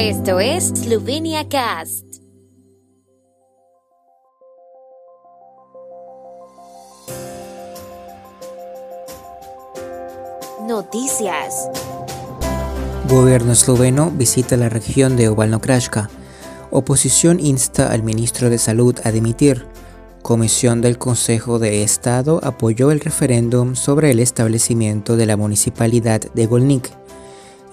Esto 0.00 0.38
es 0.38 0.68
Slovenia 0.68 1.48
Cast. 1.48 2.04
Noticias. 10.68 11.68
Gobierno 13.08 13.50
esloveno 13.50 14.12
visita 14.12 14.56
la 14.56 14.68
región 14.68 15.16
de 15.16 15.30
Ovalno 15.30 15.60
Krashka. 15.60 16.08
Oposición 16.70 17.40
insta 17.40 17.90
al 17.90 18.04
ministro 18.04 18.50
de 18.50 18.58
Salud 18.58 18.94
a 19.02 19.10
dimitir. 19.10 19.66
Comisión 20.22 20.80
del 20.80 20.98
Consejo 20.98 21.58
de 21.58 21.82
Estado 21.82 22.38
apoyó 22.44 22.92
el 22.92 23.00
referéndum 23.00 23.74
sobre 23.74 24.12
el 24.12 24.20
establecimiento 24.20 25.16
de 25.16 25.26
la 25.26 25.36
municipalidad 25.36 26.20
de 26.20 26.46
Golnik. 26.46 26.97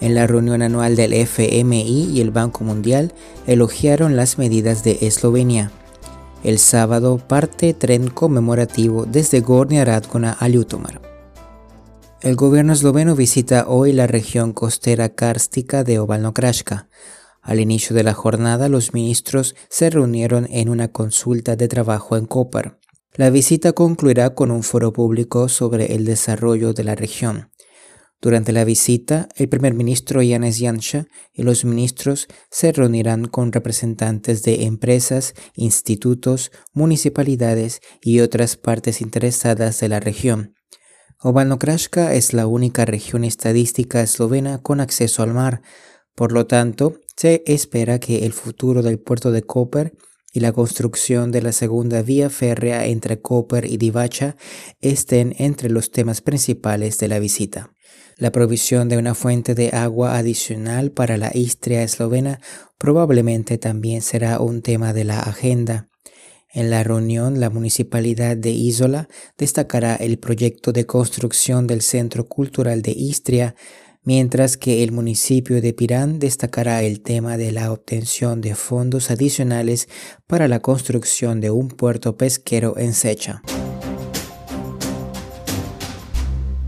En 0.06 0.14
la 0.14 0.28
reunión 0.28 0.62
anual 0.62 0.96
del 0.96 1.14
FMI 1.14 2.12
y 2.14 2.22
el 2.22 2.30
Banco 2.30 2.64
Mundial 2.64 3.12
elogiaron 3.48 4.16
las 4.16 4.38
medidas 4.38 4.84
de 4.84 5.00
Eslovenia. 5.02 5.72
El 6.44 6.60
sábado 6.60 7.18
parte 7.18 7.74
tren 7.74 8.12
conmemorativo 8.12 9.08
desde 9.08 9.40
Gornja 9.40 9.84
Radgona 9.84 10.38
a 10.40 10.48
Ljutomar. 10.48 11.02
El 12.22 12.36
gobierno 12.36 12.74
esloveno 12.74 13.16
visita 13.16 13.66
hoy 13.68 13.94
la 13.94 14.06
región 14.06 14.54
costera 14.54 15.10
kárstica 15.10 15.84
de 15.84 15.98
Ovalno 15.98 16.36
Krashka. 16.36 16.88
Al 17.42 17.60
inicio 17.60 17.96
de 17.96 18.04
la 18.04 18.14
jornada, 18.14 18.70
los 18.70 18.94
ministros 18.94 19.56
se 19.70 19.90
reunieron 19.90 20.46
en 20.52 20.70
una 20.70 20.90
consulta 20.90 21.56
de 21.56 21.68
trabajo 21.68 22.16
en 22.16 22.28
Koper. 22.28 22.78
La 23.16 23.32
visita 23.32 23.74
concluirá 23.74 24.36
con 24.36 24.52
un 24.52 24.62
foro 24.62 24.94
público 24.94 25.50
sobre 25.50 25.96
el 25.96 26.06
desarrollo 26.06 26.74
de 26.74 26.84
la 26.84 26.94
región. 26.94 27.50
Durante 28.22 28.52
la 28.52 28.64
visita, 28.64 29.28
el 29.36 29.50
primer 29.50 29.74
ministro 29.74 30.22
Yanes 30.22 30.60
Janša 30.60 31.06
y 31.34 31.44
los 31.44 31.66
ministros 31.66 32.28
se 32.50 32.72
reunirán 32.72 33.26
con 33.26 33.52
representantes 33.52 34.44
de 34.44 34.64
empresas, 34.64 35.34
institutos, 35.56 36.52
municipalidades 36.74 37.82
y 38.02 38.22
otras 38.22 38.56
partes 38.58 39.02
interesadas 39.02 39.80
de 39.80 39.90
la 39.90 40.00
región. 40.00 40.56
Ovalno 41.22 41.60
Krashka 41.60 42.14
es 42.14 42.34
la 42.34 42.48
única 42.48 42.86
región 42.86 43.24
estadística 43.24 44.02
eslovena 44.02 44.62
con 44.62 44.80
acceso 44.80 45.24
al 45.24 45.34
mar, 45.34 45.62
por 46.16 46.32
lo 46.32 46.48
tanto, 46.48 47.02
se 47.18 47.44
espera 47.46 48.00
que 48.00 48.26
el 48.26 48.32
futuro 48.32 48.82
del 48.82 49.00
puerto 49.00 49.32
de 49.32 49.44
Koper 49.44 49.94
y 50.36 50.42
la 50.42 50.52
construcción 50.52 51.32
de 51.32 51.42
la 51.42 51.54
segunda 51.54 52.02
vía 52.02 52.30
férrea 52.30 52.88
entre 52.88 53.22
Koper 53.22 53.64
y 53.72 53.78
Divacha 53.78 54.36
estén 54.82 55.34
entre 55.40 55.70
los 55.70 55.92
temas 55.92 56.20
principales 56.20 56.98
de 56.98 57.08
la 57.08 57.20
visita. 57.20 57.72
La 58.18 58.34
provisión 58.34 58.90
de 58.90 58.98
una 58.98 59.16
fuente 59.16 59.56
de 59.56 59.70
agua 59.70 60.18
adicional 60.18 60.92
para 60.92 61.16
la 61.16 61.32
Istria 61.34 61.84
eslovena 61.84 62.42
probablemente 62.78 63.58
también 63.58 64.02
será 64.02 64.42
un 64.42 64.62
tema 64.62 64.92
de 64.92 65.06
la 65.06 65.22
agenda. 65.22 65.88
En 66.54 66.70
la 66.70 66.84
reunión, 66.84 67.40
la 67.40 67.50
municipalidad 67.50 68.36
de 68.36 68.50
Isola 68.50 69.08
destacará 69.38 69.96
el 69.96 70.20
proyecto 70.20 70.74
de 70.74 70.86
construcción 70.86 71.66
del 71.66 71.82
Centro 71.82 72.28
Cultural 72.28 72.82
de 72.82 72.92
Istria, 72.92 73.56
mientras 74.06 74.56
que 74.56 74.84
el 74.84 74.92
municipio 74.92 75.62
de 75.62 75.74
Pirán 75.74 76.20
destacará 76.20 76.84
el 76.84 77.02
tema 77.02 77.38
de 77.38 77.52
la 77.52 77.72
obtención 77.72 78.40
de 78.40 78.56
fondos 78.56 79.12
adicionales 79.12 79.90
para 80.28 80.48
la 80.48 80.62
construcción 80.62 81.42
de 81.42 81.50
un 81.50 81.68
puerto 81.68 82.16
pesquero 82.16 82.78
en 82.78 82.94
Secha. 82.94 83.42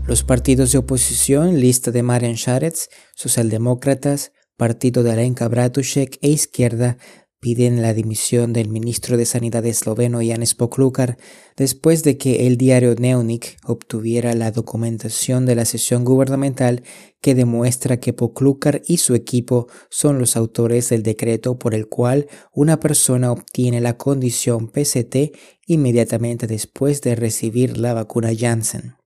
Los 0.06 0.24
partidos 0.24 0.72
de 0.72 0.78
oposición, 0.78 1.60
lista 1.60 1.90
de 1.90 2.02
Marian 2.02 2.34
Sharetz, 2.34 2.88
socialdemócratas, 3.14 4.32
partido 4.56 5.02
de 5.02 5.12
Alenka 5.12 5.46
Bratušek 5.48 6.18
e 6.20 6.30
izquierda, 6.30 6.98
piden 7.40 7.82
la 7.82 7.94
dimisión 7.94 8.52
del 8.52 8.68
ministro 8.68 9.16
de 9.16 9.24
Sanidad 9.24 9.64
esloveno 9.64 10.18
Janes 10.22 10.54
Poklukar 10.54 11.18
después 11.56 12.02
de 12.02 12.18
que 12.18 12.46
el 12.46 12.56
diario 12.56 12.94
Neonik 12.94 13.58
obtuviera 13.64 14.34
la 14.34 14.50
documentación 14.50 15.46
de 15.46 15.54
la 15.54 15.64
sesión 15.64 16.04
gubernamental 16.04 16.82
que 17.20 17.34
demuestra 17.34 18.00
que 18.00 18.12
Poklukar 18.12 18.82
y 18.86 18.98
su 18.98 19.14
equipo 19.14 19.68
son 19.88 20.18
los 20.18 20.36
autores 20.36 20.88
del 20.88 21.02
decreto 21.02 21.58
por 21.58 21.74
el 21.74 21.88
cual 21.88 22.26
una 22.52 22.80
persona 22.80 23.30
obtiene 23.30 23.80
la 23.80 23.96
condición 23.96 24.68
PCT 24.68 25.36
inmediatamente 25.66 26.46
después 26.46 27.02
de 27.02 27.14
recibir 27.14 27.78
la 27.78 27.94
vacuna 27.94 28.30
Janssen. 28.36 28.96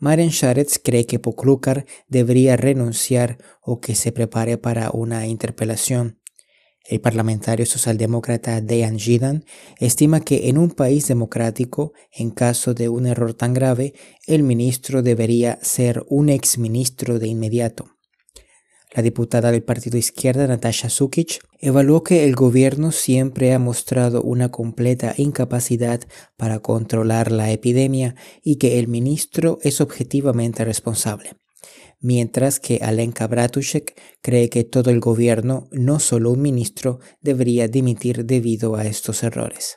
Maren 0.00 0.28
Sharetz 0.28 0.78
cree 0.78 1.06
que 1.06 1.18
Poklukar 1.18 1.84
debería 2.06 2.56
renunciar 2.56 3.38
o 3.60 3.80
que 3.80 3.96
se 3.96 4.12
prepare 4.12 4.56
para 4.56 4.90
una 4.92 5.26
interpelación. 5.26 6.17
El 6.88 7.02
parlamentario 7.02 7.66
socialdemócrata 7.66 8.62
Dejan 8.62 8.98
Židan 8.98 9.44
estima 9.78 10.20
que 10.20 10.48
en 10.48 10.56
un 10.56 10.70
país 10.70 11.06
democrático, 11.06 11.92
en 12.10 12.30
caso 12.30 12.72
de 12.72 12.88
un 12.88 13.04
error 13.04 13.34
tan 13.34 13.52
grave, 13.52 13.92
el 14.26 14.42
ministro 14.42 15.02
debería 15.02 15.58
ser 15.60 16.06
un 16.08 16.30
exministro 16.30 17.18
de 17.18 17.28
inmediato. 17.28 17.90
La 18.94 19.02
diputada 19.02 19.52
del 19.52 19.62
partido 19.62 19.98
izquierda 19.98 20.46
Natasha 20.46 20.88
Sukic 20.88 21.40
evaluó 21.60 22.02
que 22.02 22.24
el 22.24 22.34
gobierno 22.34 22.90
siempre 22.90 23.52
ha 23.52 23.58
mostrado 23.58 24.22
una 24.22 24.50
completa 24.50 25.12
incapacidad 25.18 26.00
para 26.38 26.60
controlar 26.60 27.30
la 27.30 27.50
epidemia 27.50 28.14
y 28.42 28.56
que 28.56 28.78
el 28.78 28.88
ministro 28.88 29.58
es 29.62 29.82
objetivamente 29.82 30.64
responsable 30.64 31.34
mientras 32.00 32.60
que 32.60 32.80
Alenka 32.82 33.26
Bratušek 33.26 34.00
cree 34.22 34.48
que 34.48 34.64
todo 34.64 34.90
el 34.90 35.00
gobierno, 35.00 35.68
no 35.72 35.98
solo 35.98 36.30
un 36.30 36.42
ministro, 36.42 37.00
debería 37.20 37.68
dimitir 37.68 38.24
debido 38.24 38.76
a 38.76 38.84
estos 38.84 39.22
errores. 39.22 39.76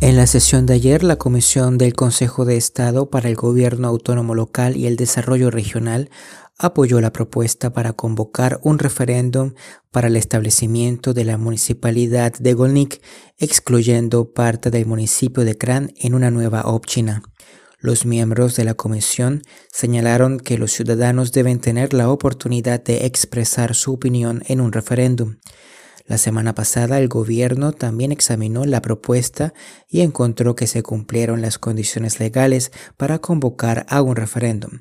En 0.00 0.16
la 0.16 0.26
sesión 0.26 0.66
de 0.66 0.74
ayer, 0.74 1.02
la 1.02 1.16
Comisión 1.16 1.78
del 1.78 1.94
Consejo 1.94 2.44
de 2.44 2.56
Estado 2.56 3.10
para 3.10 3.28
el 3.28 3.34
Gobierno 3.34 3.88
Autónomo 3.88 4.34
Local 4.34 4.76
y 4.76 4.86
el 4.86 4.96
Desarrollo 4.96 5.50
Regional 5.50 6.10
apoyó 6.58 7.00
la 7.00 7.12
propuesta 7.12 7.72
para 7.72 7.92
convocar 7.92 8.60
un 8.62 8.78
referéndum 8.78 9.54
para 9.90 10.08
el 10.08 10.16
establecimiento 10.16 11.12
de 11.12 11.24
la 11.24 11.38
municipalidad 11.38 12.32
de 12.34 12.54
Golnik, 12.54 13.02
excluyendo 13.38 14.32
parte 14.32 14.70
del 14.70 14.86
municipio 14.86 15.44
de 15.44 15.56
Kran 15.58 15.92
en 15.96 16.14
una 16.14 16.30
nueva 16.30 16.62
opchina. 16.62 17.22
Los 17.78 18.06
miembros 18.06 18.56
de 18.56 18.64
la 18.64 18.74
comisión 18.74 19.42
señalaron 19.70 20.38
que 20.38 20.56
los 20.56 20.72
ciudadanos 20.72 21.32
deben 21.32 21.60
tener 21.60 21.92
la 21.92 22.10
oportunidad 22.10 22.82
de 22.82 23.04
expresar 23.04 23.74
su 23.74 23.92
opinión 23.92 24.42
en 24.46 24.60
un 24.60 24.72
referéndum. 24.72 25.36
La 26.06 26.18
semana 26.18 26.54
pasada 26.54 26.98
el 26.98 27.08
gobierno 27.08 27.72
también 27.72 28.12
examinó 28.12 28.64
la 28.64 28.80
propuesta 28.80 29.52
y 29.88 30.00
encontró 30.00 30.54
que 30.54 30.66
se 30.66 30.82
cumplieron 30.82 31.42
las 31.42 31.58
condiciones 31.58 32.20
legales 32.20 32.70
para 32.96 33.18
convocar 33.18 33.84
a 33.88 34.02
un 34.02 34.16
referéndum. 34.16 34.80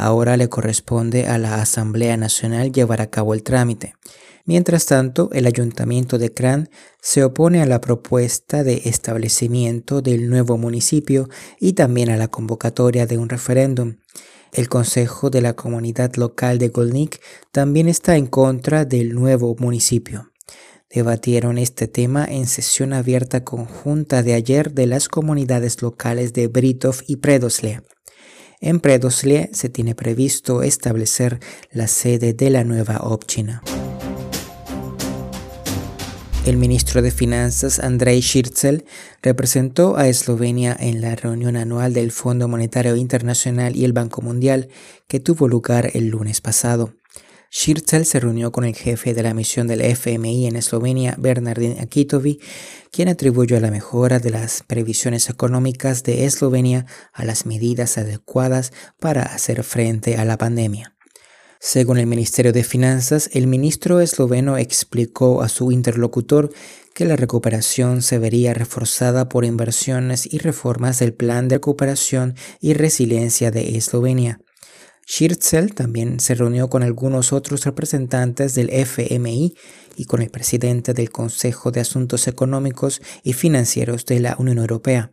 Ahora 0.00 0.36
le 0.36 0.48
corresponde 0.48 1.26
a 1.26 1.38
la 1.38 1.60
Asamblea 1.60 2.16
Nacional 2.16 2.70
llevar 2.70 3.00
a 3.00 3.10
cabo 3.10 3.34
el 3.34 3.42
trámite. 3.42 3.94
Mientras 4.44 4.86
tanto, 4.86 5.28
el 5.32 5.44
ayuntamiento 5.44 6.18
de 6.18 6.32
Kran 6.32 6.70
se 7.02 7.24
opone 7.24 7.60
a 7.62 7.66
la 7.66 7.80
propuesta 7.80 8.62
de 8.62 8.82
establecimiento 8.84 10.00
del 10.00 10.30
nuevo 10.30 10.56
municipio 10.56 11.28
y 11.58 11.72
también 11.72 12.10
a 12.10 12.16
la 12.16 12.28
convocatoria 12.28 13.06
de 13.06 13.18
un 13.18 13.28
referéndum. 13.28 13.96
El 14.52 14.68
Consejo 14.68 15.30
de 15.30 15.40
la 15.40 15.54
Comunidad 15.54 16.14
Local 16.14 16.58
de 16.58 16.68
Golnik 16.68 17.20
también 17.50 17.88
está 17.88 18.16
en 18.16 18.28
contra 18.28 18.84
del 18.84 19.16
nuevo 19.16 19.56
municipio. 19.58 20.30
Debatieron 20.88 21.58
este 21.58 21.88
tema 21.88 22.24
en 22.24 22.46
sesión 22.46 22.92
abierta 22.92 23.42
conjunta 23.42 24.22
de 24.22 24.34
ayer 24.34 24.72
de 24.72 24.86
las 24.86 25.08
comunidades 25.08 25.82
locales 25.82 26.32
de 26.34 26.46
Britov 26.46 27.02
y 27.08 27.16
Predosle. 27.16 27.82
En 28.60 28.80
Predosle 28.80 29.50
se 29.52 29.68
tiene 29.68 29.94
previsto 29.94 30.62
establecer 30.62 31.38
la 31.70 31.86
sede 31.86 32.32
de 32.32 32.50
la 32.50 32.64
nueva 32.64 32.98
Opchina. 33.02 33.62
El 36.44 36.56
ministro 36.56 37.00
de 37.00 37.12
Finanzas 37.12 37.78
Andrei 37.78 38.20
Shirtzel 38.20 38.84
representó 39.22 39.96
a 39.96 40.08
Eslovenia 40.08 40.76
en 40.80 41.00
la 41.00 41.14
reunión 41.14 41.56
anual 41.56 41.92
del 41.92 42.10
Fondo 42.10 42.48
Monetario 42.48 42.96
Internacional 42.96 43.76
y 43.76 43.84
el 43.84 43.92
Banco 43.92 44.22
Mundial 44.22 44.68
que 45.06 45.20
tuvo 45.20 45.46
lugar 45.46 45.90
el 45.94 46.08
lunes 46.08 46.40
pasado. 46.40 46.97
Shirtzel 47.50 48.04
se 48.04 48.20
reunió 48.20 48.52
con 48.52 48.64
el 48.64 48.74
jefe 48.74 49.14
de 49.14 49.22
la 49.22 49.32
misión 49.32 49.66
del 49.66 49.80
FMI 49.80 50.46
en 50.46 50.56
Eslovenia, 50.56 51.14
Bernardin 51.18 51.80
Akitovi, 51.80 52.40
quien 52.90 53.08
atribuyó 53.08 53.58
la 53.58 53.70
mejora 53.70 54.18
de 54.18 54.30
las 54.30 54.62
previsiones 54.62 55.30
económicas 55.30 56.02
de 56.02 56.26
Eslovenia 56.26 56.84
a 57.12 57.24
las 57.24 57.46
medidas 57.46 57.96
adecuadas 57.96 58.72
para 59.00 59.22
hacer 59.22 59.64
frente 59.64 60.16
a 60.16 60.24
la 60.24 60.36
pandemia. 60.36 60.94
Según 61.60 61.98
el 61.98 62.06
Ministerio 62.06 62.52
de 62.52 62.62
Finanzas, 62.62 63.30
el 63.32 63.48
ministro 63.48 64.00
esloveno 64.00 64.58
explicó 64.58 65.42
a 65.42 65.48
su 65.48 65.72
interlocutor 65.72 66.52
que 66.94 67.04
la 67.04 67.16
recuperación 67.16 68.02
se 68.02 68.18
vería 68.18 68.54
reforzada 68.54 69.28
por 69.28 69.44
inversiones 69.44 70.32
y 70.32 70.38
reformas 70.38 71.00
del 71.00 71.14
Plan 71.14 71.48
de 71.48 71.56
Recuperación 71.56 72.36
y 72.60 72.74
Resiliencia 72.74 73.50
de 73.50 73.76
Eslovenia. 73.76 74.40
Schirtzel 75.10 75.74
también 75.74 76.20
se 76.20 76.34
reunió 76.34 76.68
con 76.68 76.82
algunos 76.82 77.32
otros 77.32 77.64
representantes 77.64 78.54
del 78.54 78.68
FMI 78.68 79.54
y 79.96 80.04
con 80.04 80.20
el 80.20 80.28
presidente 80.28 80.92
del 80.92 81.10
Consejo 81.10 81.70
de 81.70 81.80
Asuntos 81.80 82.28
Económicos 82.28 83.00
y 83.22 83.32
Financieros 83.32 84.04
de 84.04 84.20
la 84.20 84.36
Unión 84.38 84.58
Europea. 84.58 85.10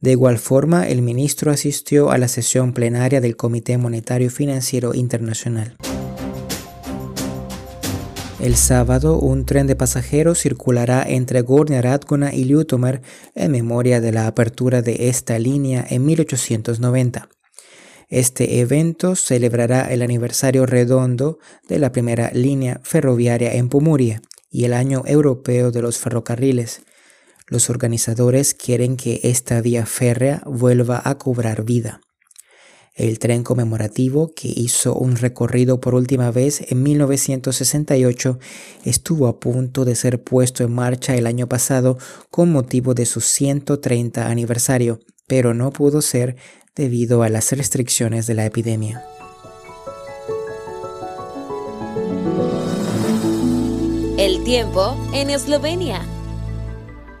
De 0.00 0.12
igual 0.12 0.38
forma, 0.38 0.88
el 0.88 1.02
ministro 1.02 1.50
asistió 1.50 2.10
a 2.10 2.16
la 2.16 2.28
sesión 2.28 2.72
plenaria 2.72 3.20
del 3.20 3.36
Comité 3.36 3.76
Monetario 3.76 4.30
Financiero 4.30 4.94
Internacional. 4.94 5.76
El 8.40 8.56
sábado, 8.56 9.18
un 9.18 9.44
tren 9.44 9.66
de 9.66 9.76
pasajeros 9.76 10.38
circulará 10.40 11.04
entre 11.06 11.42
Gornja 11.42 11.82
Radgona 11.82 12.34
y 12.34 12.46
Ljutomer 12.46 13.02
en 13.34 13.52
memoria 13.52 14.00
de 14.00 14.12
la 14.12 14.26
apertura 14.26 14.80
de 14.80 15.10
esta 15.10 15.38
línea 15.38 15.86
en 15.90 16.06
1890. 16.06 17.28
Este 18.10 18.58
evento 18.58 19.14
celebrará 19.14 19.82
el 19.92 20.02
aniversario 20.02 20.66
redondo 20.66 21.38
de 21.68 21.78
la 21.78 21.92
primera 21.92 22.32
línea 22.32 22.80
ferroviaria 22.82 23.54
en 23.54 23.68
Pumuria 23.68 24.20
y 24.50 24.64
el 24.64 24.72
año 24.72 25.04
europeo 25.06 25.70
de 25.70 25.80
los 25.80 25.98
ferrocarriles. 25.98 26.82
Los 27.46 27.70
organizadores 27.70 28.54
quieren 28.54 28.96
que 28.96 29.20
esta 29.22 29.60
vía 29.60 29.86
férrea 29.86 30.42
vuelva 30.44 31.00
a 31.04 31.18
cobrar 31.18 31.62
vida. 31.64 32.00
El 32.96 33.20
tren 33.20 33.44
conmemorativo, 33.44 34.34
que 34.34 34.48
hizo 34.48 34.92
un 34.96 35.14
recorrido 35.14 35.80
por 35.80 35.94
última 35.94 36.32
vez 36.32 36.60
en 36.72 36.82
1968, 36.82 38.40
estuvo 38.84 39.28
a 39.28 39.38
punto 39.38 39.84
de 39.84 39.94
ser 39.94 40.22
puesto 40.24 40.64
en 40.64 40.72
marcha 40.72 41.14
el 41.14 41.28
año 41.28 41.48
pasado 41.48 41.96
con 42.30 42.50
motivo 42.50 42.92
de 42.92 43.06
su 43.06 43.20
130 43.20 44.26
aniversario, 44.26 44.98
pero 45.28 45.54
no 45.54 45.72
pudo 45.72 46.02
ser 46.02 46.34
debido 46.74 47.22
a 47.22 47.28
las 47.28 47.52
restricciones 47.52 48.26
de 48.26 48.34
la 48.34 48.46
epidemia. 48.46 49.04
El 54.18 54.44
tiempo 54.44 54.96
en 55.14 55.30
Eslovenia. 55.30 56.02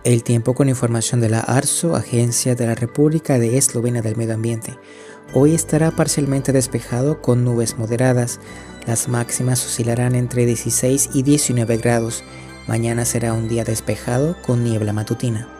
El 0.04 0.22
tiempo 0.22 0.54
con 0.54 0.68
información 0.68 1.20
de 1.20 1.30
la 1.30 1.40
ARSO, 1.40 1.94
Agencia 1.96 2.54
de 2.54 2.66
la 2.66 2.74
República 2.74 3.38
de 3.38 3.56
Eslovenia 3.56 4.02
del 4.02 4.16
Medio 4.16 4.34
Ambiente. 4.34 4.78
Hoy 5.34 5.54
estará 5.54 5.90
parcialmente 5.90 6.52
despejado 6.52 7.22
con 7.22 7.44
nubes 7.44 7.78
moderadas. 7.78 8.40
Las 8.86 9.08
máximas 9.08 9.64
oscilarán 9.64 10.14
entre 10.14 10.46
16 10.46 11.10
y 11.14 11.22
19 11.22 11.76
grados. 11.76 12.24
Mañana 12.66 13.04
será 13.04 13.32
un 13.32 13.48
día 13.48 13.64
despejado 13.64 14.36
con 14.42 14.64
niebla 14.64 14.92
matutina. 14.92 15.59